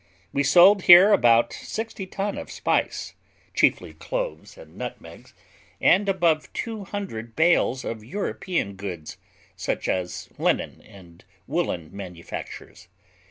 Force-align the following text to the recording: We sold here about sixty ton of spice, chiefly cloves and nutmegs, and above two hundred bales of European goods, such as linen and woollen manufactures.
We 0.33 0.41
sold 0.41 0.81
here 0.89 1.13
about 1.13 1.53
sixty 1.53 2.07
ton 2.07 2.35
of 2.35 2.49
spice, 2.49 3.13
chiefly 3.53 3.93
cloves 3.93 4.57
and 4.57 4.75
nutmegs, 4.75 5.35
and 5.79 6.09
above 6.09 6.51
two 6.53 6.85
hundred 6.85 7.35
bales 7.35 7.85
of 7.85 8.03
European 8.03 8.73
goods, 8.77 9.17
such 9.55 9.87
as 9.87 10.29
linen 10.39 10.81
and 10.83 11.23
woollen 11.45 11.95
manufactures. 11.95 12.87